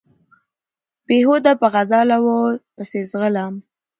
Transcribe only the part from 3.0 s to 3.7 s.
ځغلم